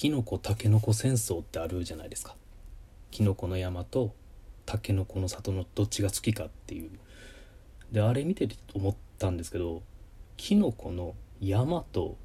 [0.00, 2.34] キノコタケノコ戦争ってあるじゃないですか。
[3.10, 4.14] キノコの山と
[4.64, 6.90] タケノコの里のどっちが好きかっていう。
[7.92, 9.82] であれ見てて思ったんですけど
[10.38, 12.16] キノコの山と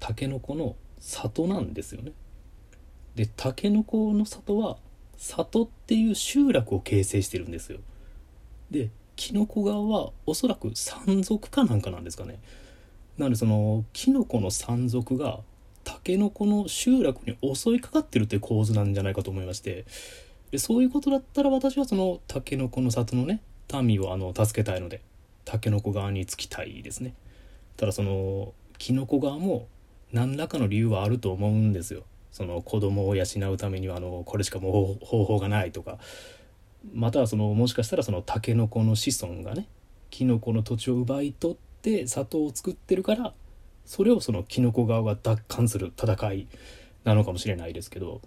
[0.00, 2.12] タケノコの里なんですよね。
[3.14, 4.78] でタケノコの里は
[5.18, 7.80] 里っていう集落を形成してるんですよ。
[8.70, 12.40] でキノコ側はおそらく山賊かなんかなんですかね。
[13.18, 15.40] なのでそのキノコの山賊が
[15.88, 19.86] タケノコの集落に襲いかかってるっていう構図なんじゃないかと思いまして。
[20.50, 23.40] でそういうことだったら私はそのタケノコの里のね
[23.82, 25.00] 民をあの助けたいので
[25.46, 27.14] タケノコ側につきたいですね。
[27.78, 29.66] ただそのキノコ側も
[30.12, 32.02] 何らかの理由はあると思うんですよ。
[32.32, 35.96] その子供を養うためにはあのこれしかもう方法がないとか。
[36.92, 39.66] またはそのもしかしたらそのタケノコの子孫がね
[40.10, 43.32] キノコの土地を奪い取って里を作ってるから
[43.88, 46.46] それをそのキノコ側が奪還する戦い
[47.04, 48.20] なのかもしれないですけど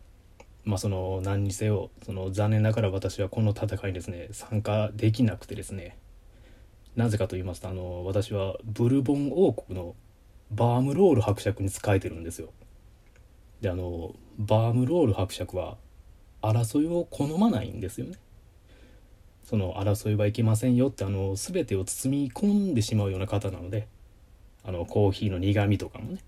[0.66, 6.00] まあその何にせよその残念ながら私はこの戦いにですね参加できなくてですね
[6.96, 9.96] なぜかと言いますとあの私はブルボン王国の
[10.50, 12.50] バームロール伯爵に仕えてるんですよ。
[13.62, 15.78] であのバームロール伯爵は
[16.42, 18.18] 争いを好まないんですよね。
[19.44, 23.88] その争いはいけませんよってあの全てを包み込んでしまうような方なので
[24.64, 26.20] あのコーヒーの苦みとかもね。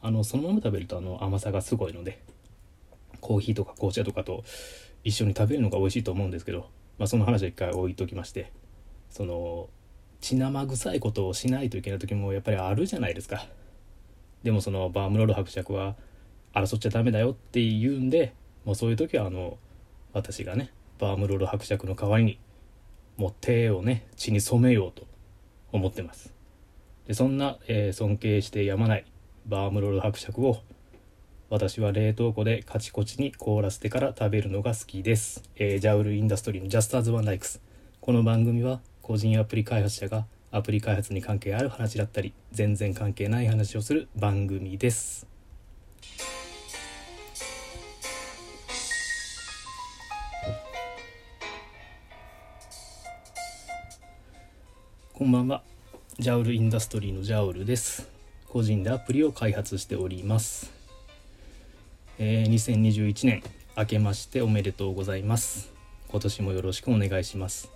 [0.00, 2.20] あのそのまま食べるとあの甘さがすごいので
[3.20, 4.42] コーヒーとか紅茶とかと
[5.04, 6.68] 一緒に食べるのが美味しいと思うんですけど、
[6.98, 8.50] まあ、その話は一回置いときまして
[9.10, 9.68] その
[10.20, 13.46] 血生臭いことをしないといけない時もやっぱりあるじゃないですか。
[14.42, 15.94] でもそのバームロール伯爵は
[16.52, 18.34] 争っちゃダメだよって言うんで
[18.64, 19.56] もうそういう時はあの
[20.12, 22.38] 私がねバームロール伯爵の代わりに
[23.16, 25.06] もう手をね血に染めようと
[25.70, 26.32] 思ってます。
[27.06, 29.04] でそんな、えー、尊敬してやまない
[29.46, 30.60] バームロール伯爵を
[31.50, 37.60] 私は冷凍庫でカチコチに凍らせてから食べるのが好きです、えー、ジャウルインダストリーの Just as one likes
[38.00, 45.26] この番組は個人アプリ開発者がアプリ開発に関係ある話だったり全然関係ない話をする番組です。
[55.12, 55.71] こんばんは。
[56.18, 58.06] ジャウルインダストリーのジャウルです。
[58.46, 60.70] 個人でアプリを開発しております、
[62.18, 63.42] えー、2021年
[63.78, 65.72] 明けましておめでとうございます。
[66.08, 67.70] 今年もよろしくお願いします。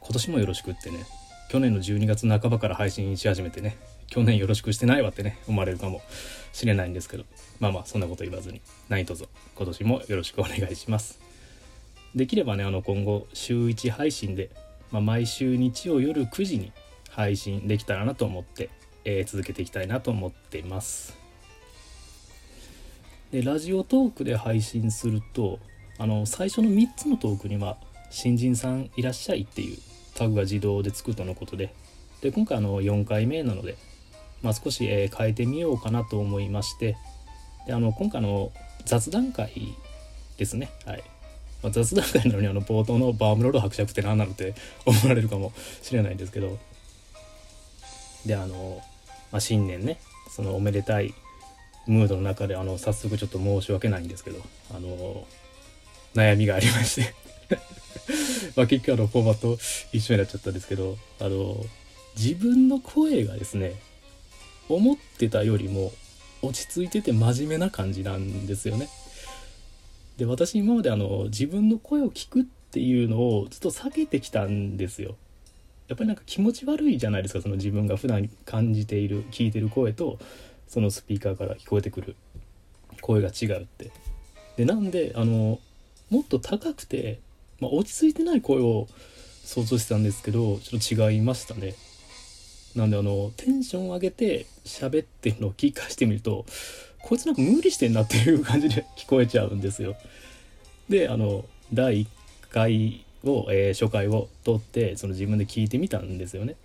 [0.00, 1.06] 今年もよろしくってね
[1.48, 3.78] 去年の12月半ばから配信し始めてね
[4.08, 6.02] 去年よろしくしてないわってね思われるかも
[6.52, 7.24] しれないんですけど。
[7.60, 8.60] まあまあそんなこと言わずに。
[8.90, 9.26] 何卒
[9.56, 11.18] 今年もよろしくお願いします。
[12.14, 14.50] できればねあの今後週1配信で
[14.92, 16.70] まあ、毎週日曜夜9時に
[17.12, 18.70] 配信できたらなと思って、
[19.04, 21.16] えー、続けていきたいなと思っています。
[23.30, 25.58] でラジオトークで配信すると
[25.98, 27.78] あの最初の3つのトークには
[28.10, 29.78] 「新人さんいらっしゃい」っていう
[30.14, 31.72] タグが自動でつくとのことで
[32.20, 33.76] で今回あの4回目なので、
[34.42, 36.96] まあ、少し、え、変えてみようかなと思いまして
[37.66, 38.52] であの今回の
[38.84, 39.74] 雑談会
[40.36, 40.70] ですね。
[40.84, 41.04] はい。
[41.62, 45.52] まあ、雑談会なのにあの冒頭のバームロール伯爵って何なのって思われるかも
[45.82, 46.58] しれないんですけど
[48.26, 48.82] であの、
[49.30, 49.98] まあ、新年ね
[50.30, 51.14] そのおめでたい
[51.86, 54.40] ムードの中であの早速ちょっと申し訳ないんですけど
[54.74, 55.26] あの
[56.14, 57.14] 悩みがありまして
[58.56, 59.58] まあ結局あのフォーマット
[59.92, 61.64] 一緒になっちゃったんですけどあの
[62.16, 63.74] 自分の声がですね
[64.68, 65.92] 思ってたよりも
[66.42, 68.88] 落ち着いてて真面目な感じなんですよね。
[70.16, 75.16] で私今まであの自分の声を聞くっていうのをずっと避けてきたんですよ。
[75.88, 80.18] やっぱりなんか気持ち悪いじゃないですかその自分が普段感じている聞いてる声と
[80.68, 82.16] そのスピーカーから聞こえてくる
[83.00, 83.90] 声が違うって。
[84.56, 85.58] でなんであの
[86.10, 87.20] もっと高くて、
[87.60, 88.86] まあ、落ち着いてない声を
[89.44, 91.74] 想像してたんですけどちょっと違いましたね。
[92.76, 96.46] なんであのテンション上げて喋ってるのを聞かしてみると
[97.02, 99.96] こいつなんか無理してんなっていう感じで聞こえちゃうんですよ。
[100.88, 102.06] であの第1
[102.50, 106.56] 回を、えー、初回を撮ってその自分で聞いてみたんですよね。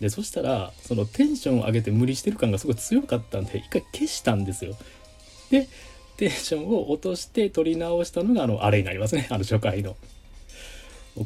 [0.00, 4.76] でそしたらそのテンションを上げて無理してる感がすごい強かったんで一回消したんですよ。
[5.50, 5.68] で
[6.16, 9.96] テンションを落として撮り直したのがあのあれになりますねあの初回の。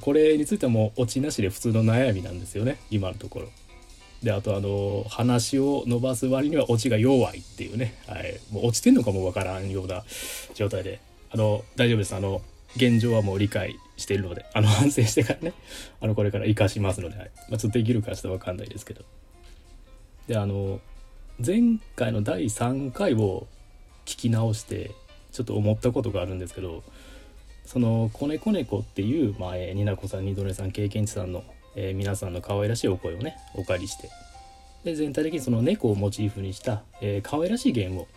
[0.01, 3.49] これについてはもうオチなしで普通の悩みなんですよね今のところ。
[4.23, 10.05] であとあの話を伸ばす割にはオチが弱いっていうね、はい、もう落ちてんのかもわからんような
[10.55, 11.01] 状態で
[11.33, 12.41] あの大丈夫ですあの
[12.77, 15.53] 現状はもう理解しているのであの反省してからね
[16.01, 19.03] あのこれから生かしますので、はいまあ、ちょっとできるかちょっと分かんないですけど
[20.27, 20.81] であの
[21.45, 23.47] 前回の第3回を
[24.05, 24.93] 聞き直して
[25.33, 26.83] ちょっと思ったことがあるんですけど
[27.65, 34.11] その「子猫猫」っていう、まあえー、になこさんにどれさん経験値さんの、えー、皆さんの可愛らしいお声をねお借りして
[34.85, 38.09] で全体的にその猫をモチーフにした、えー、可愛らしいゲームを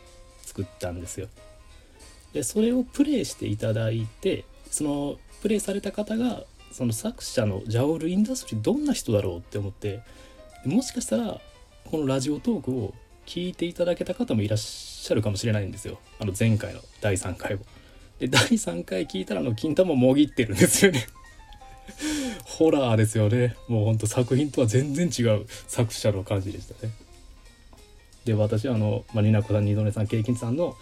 [0.41, 1.27] 作ったんですよ。
[2.33, 10.01] でそれをプレイしていただいてそのプレイされた方がその作者のジャオル・インダストリーどんな人だろうって思って
[10.65, 11.39] もしかしたら
[11.89, 12.93] このラジオトークを
[13.25, 15.99] 聞いていただけた方もいらっしゃるかもしれないんですよ。
[16.19, 17.59] あの前回の第3回を。
[18.19, 21.07] で第3回聞いたらの金玉もぎってるんですよね。
[22.45, 23.55] ホラーですよね。
[23.67, 26.93] もうほんと作品とは全然違う作者の感じでしたね。
[28.25, 30.75] で私はあの、まあ、ニナコさん二度寝さんケイキンさんの、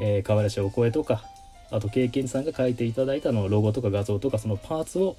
[0.00, 1.24] えー、可愛らしいお声とか
[1.74, 5.16] あと経験さんが書いていただいたのロゴとか画像とかそのパーツを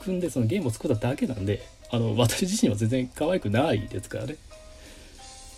[0.00, 4.36] 組んでそのゲームを作っただけなんであの私自身は全然可愛くないですからね。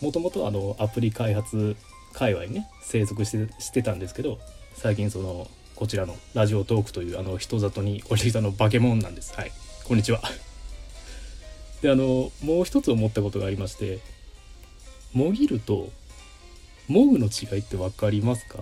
[0.02, 1.74] もともとあのアプリ開発
[2.12, 4.38] 界隈にね生息してしてたんですけど
[4.74, 9.34] 最近そのこちらのラジオトークというあの人里に降りてきたの化け物なんです。
[9.34, 9.52] はい。
[9.84, 10.20] こんにちは。
[11.80, 14.00] であのもう一つ思ったことがありまして
[15.14, 15.88] もぎると
[16.88, 18.58] もぐの違いって分かりますか？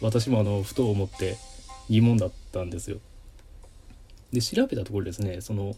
[0.00, 1.36] 私もあのふと思って
[1.88, 2.98] 疑問だったんですよ。
[4.32, 5.76] で調べたところですねその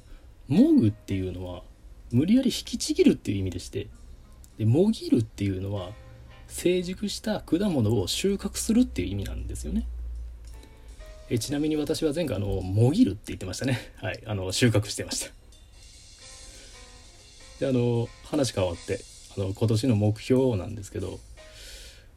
[0.49, 1.63] もぐっていうのは
[2.11, 3.89] 無理やり引きちぎるっていう意味でして
[4.59, 5.91] でもぎるっていうのは
[6.49, 9.87] 成熟した果物を収穫するっていう意味なんですよね。
[11.29, 13.93] えちなみに私は前回あのもぎるって言ってましたね。
[13.97, 15.33] はいあの収穫してました。
[17.61, 19.01] であの話変わって
[19.37, 21.19] あの今年の目標なんですけど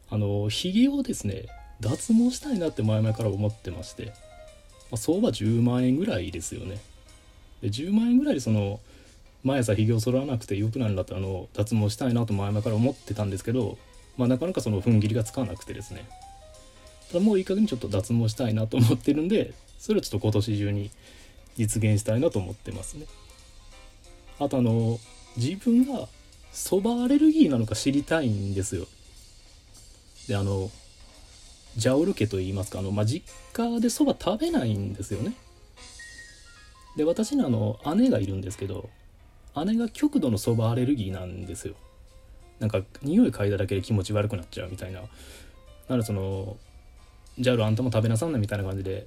[0.08, 1.46] あのひげをですね
[1.80, 4.12] 脱毛したいなって前々から思ってまして、ま
[4.92, 6.78] あ、相場10万円ぐらいですよね。
[7.62, 8.80] で10万円ぐらいでその
[9.42, 13.78] 毎朝ひげを剃らなくてよくなるんだったらあの脱毛したいなと前々から思ってたんですけど
[14.20, 16.06] まあ、なかなかその踏ん切りがつかなくてですね。
[17.10, 20.90] ただもういい加減にちょっと脱毛したいなと思ってるんでそれをちょっと今年中に
[21.56, 23.06] 実現したいなと思ってますね。
[24.38, 24.98] あとあの
[25.38, 26.06] 自分が
[26.52, 28.86] そばアレルギーなのか知りたいんですよ。
[30.28, 30.70] であの
[31.76, 35.34] ジャオル家といいますかあの、まあ、実家でそば食べないんですよね。
[36.96, 38.90] で私にあの姉がいるんですけど
[39.64, 41.74] 姉が極度のそばアレルギーなんですよ。
[42.58, 45.00] なんか匂い嗅いだだけで気持ち悪くなっちゃうみたいな。
[45.00, 45.06] な
[45.90, 46.56] のでその
[47.38, 49.06] じゃああんたも食べなさんなみたいな感じで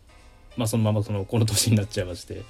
[0.57, 2.43] まあそのままそのこの年になっちゃいまして、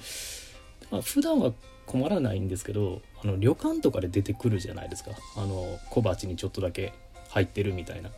[0.90, 1.52] まあ、普段は
[1.86, 5.10] 困らないんですけどあの旅館とかで出てくるじゃないですか。
[5.36, 6.94] あの小鉢にちょっとだけ
[7.30, 8.10] 入ってるみたいな。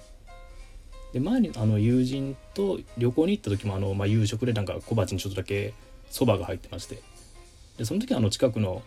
[1.13, 5.73] で前にあの友人と旅行に行った時もあの、まあ、夕食でなんか小鉢にちょっとだけ
[6.11, 7.03] そばが入ってまして。
[7.79, 8.83] でその時あの近くの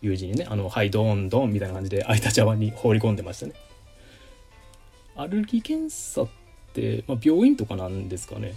[0.00, 3.52] 友人にね「あのはいドンドン」みたいな感じで空いた茶碗に放り込んでましたね。
[5.16, 6.28] アレルギー検査っ
[6.72, 8.54] て、まあ、病院とかなんですかね。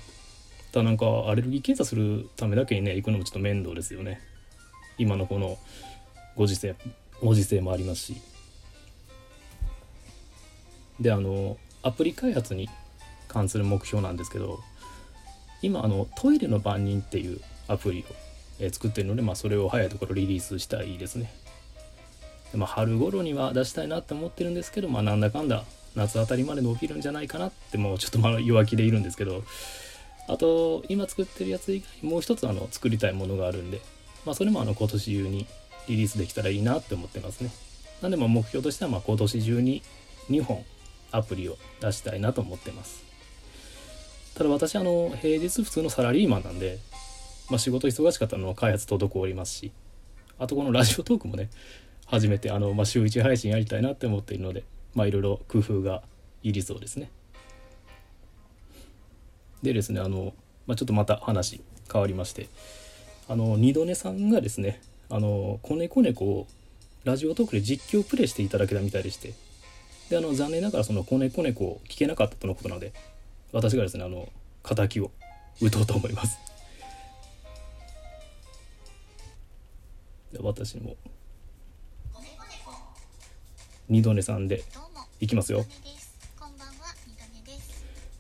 [0.72, 4.22] ただなんかアレルギー検査するためだけにね行くのもちょっと面倒ですよね。
[4.98, 5.58] 今のこの
[6.36, 6.76] ご時世
[7.22, 8.16] ご時世もありますし。
[11.00, 12.70] であのアプリ開発に
[13.34, 14.60] 関する目標なんですけど
[15.62, 18.24] 今あのトイレの番人っていうアプリを
[18.60, 21.32] え作ってるので、まあ、それを早いところリリースしたいですね。
[22.52, 25.64] でまあ、春頃には出したいなって思ってるんですけど、まあ、なんだかんだ
[25.96, 29.44] 夏あたりまで伸びるんじゃないかなってもうちょっとまあ弱気でいるんですけど
[30.28, 33.82] あと今作ってるやつ以外もう一つあの作りたいものがあるんで、
[34.26, 35.48] まあ、それもあの今年中に
[35.88, 37.50] リリースできたらいいなって思ってますね。
[38.02, 39.82] なんでまあ目標としてはま今年中に
[40.30, 40.64] 2本
[41.12, 43.13] アプリを出したいなと思ってます。
[44.36, 46.80] ただ私あの平日普通のサラリーマンなんで
[47.50, 49.72] まあ、仕事忙しかったのは開発滞りますし
[50.40, 51.50] あとこのラジオトークもね
[52.06, 54.64] 初めてあの、まあ、週1配信やりたいなって思っているので
[54.96, 56.04] まあいろいろ工夫が
[56.42, 57.10] いりそうですね。
[59.62, 60.34] でですねあの、
[60.68, 61.62] まあ、ちょっとまた話
[61.92, 62.50] 変わりまして
[63.30, 66.48] あの二度寝さんがですねあの子猫猫を
[67.06, 69.34] ラジオトークで実況プレイしていただけたみたいでして
[70.10, 72.92] であの残念ながらその子猫猫を聞けなかったとのことなので
[73.54, 74.28] 私がですねあの
[74.64, 75.12] 敵を
[75.62, 76.38] 打とうと思います。
[80.42, 80.98] 私も
[83.88, 84.64] 二度寝さんで
[85.20, 85.66] いきますよ。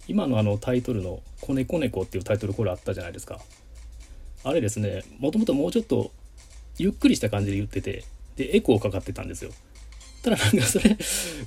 [0.07, 3.41] 今のあのタイトルの「子猫猫」っていうタイトルこれあったじゃないですか。
[4.43, 6.11] あれですねもともともうちょっと
[6.77, 8.03] ゆっくりした感じで言ってて
[8.35, 9.51] でエコーかかってたんですよ
[10.23, 10.97] ただなんかそれ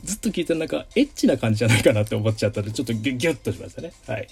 [0.04, 3.92] ずっと聞いてるなんかエッチな感じじゃないかなって思っちゃったんでちょっとギュッとしましたね。
[4.06, 4.28] はい。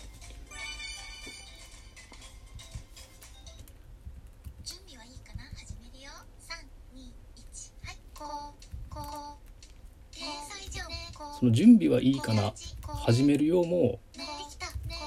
[11.38, 12.52] その準備はいいかな？
[12.86, 13.98] 始めるようも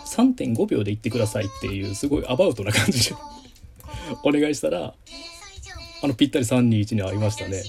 [0.08, 3.16] 3.5秒で言ってくださいっていうすごいアバウトな感じで
[4.24, 4.94] お願いしたら
[6.04, 7.64] あのぴったり321に合いましたね。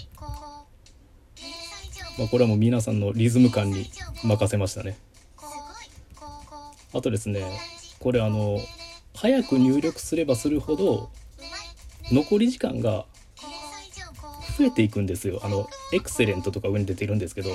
[2.19, 3.91] まあ、これはもう皆さんのリズム感に
[4.25, 4.99] 任せましたね。
[6.93, 7.45] あとですね
[8.01, 8.59] これあの
[9.15, 11.11] 早く入力すればするほど
[12.11, 13.05] 残り時間が
[14.57, 15.41] 増えていくんですよ。
[15.43, 17.51] あのエクセレントとか上に出てるんですけど。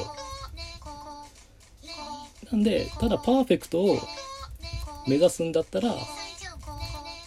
[2.51, 3.97] なんでただパーフェクトを
[5.07, 5.95] 目指すんだったら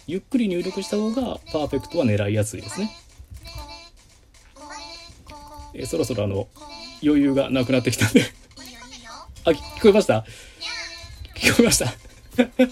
[0.07, 2.89] ゆっくり入力した方がパーフェクトは狙いやすいですね。
[5.73, 6.47] えそろそろあの
[7.03, 8.23] 余裕がなくなってきたんで。
[9.45, 10.25] あ聞こえました？
[11.35, 11.93] 聞こえました。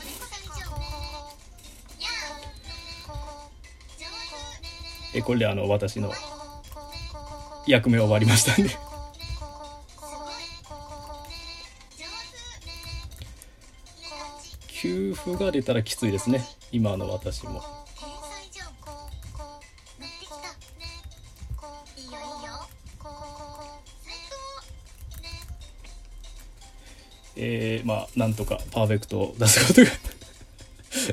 [5.14, 6.12] えこれであの私の
[7.68, 8.70] 役目終わりましたんで。
[14.68, 16.44] 給付が出たらきついですね。
[16.72, 17.64] 今の私も。
[27.48, 29.92] えー、まあなんとかパーフェクトを出すことが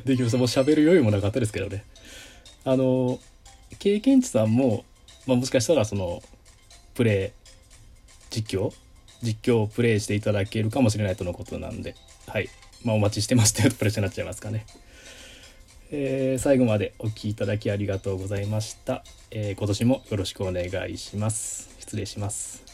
[0.05, 0.39] できました。
[0.39, 1.85] もう喋る余裕もなかったですけどね。
[2.65, 3.21] あの
[3.79, 4.85] 経験値さんも、
[5.27, 6.23] まあ、もしかしたらその
[6.95, 7.49] プレイ
[8.31, 8.73] 実況
[9.23, 11.95] 実況をプレイしていただけるかもしれないとのことなんで。
[12.27, 12.49] はい。
[12.83, 14.65] まあお待ちしてますってプレッシャーになっちゃいますかね。
[15.91, 21.69] えー、最後までお聴きいただきありがとうございました、えー、今年もよろしくお願いします。
[21.79, 22.72] 失礼します。